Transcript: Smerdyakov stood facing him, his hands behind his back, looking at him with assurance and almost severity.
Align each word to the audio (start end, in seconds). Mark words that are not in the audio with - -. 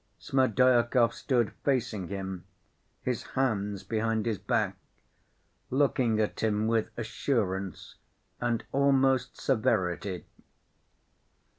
Smerdyakov 0.17 1.13
stood 1.13 1.51
facing 1.63 2.07
him, 2.07 2.43
his 3.03 3.21
hands 3.37 3.83
behind 3.83 4.25
his 4.25 4.39
back, 4.39 4.75
looking 5.69 6.19
at 6.19 6.39
him 6.39 6.65
with 6.67 6.89
assurance 6.97 7.97
and 8.39 8.63
almost 8.71 9.39
severity. 9.39 10.25